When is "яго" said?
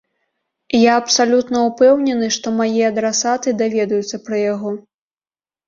4.53-4.77